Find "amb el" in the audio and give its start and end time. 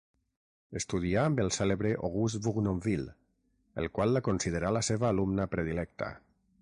1.31-1.51